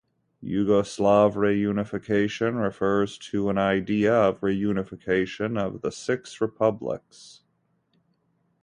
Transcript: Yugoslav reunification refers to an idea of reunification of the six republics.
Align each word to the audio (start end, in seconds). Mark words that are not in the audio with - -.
Yugoslav 0.43 1.35
reunification 1.35 2.59
refers 2.59 3.19
to 3.19 3.51
an 3.51 3.59
idea 3.59 4.11
of 4.11 4.39
reunification 4.39 5.59
of 5.59 5.83
the 5.83 5.91
six 5.91 6.41
republics. 6.41 7.41